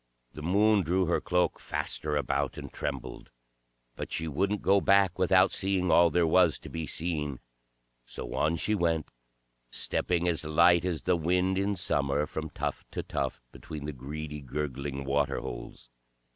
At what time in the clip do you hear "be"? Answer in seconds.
6.69-6.87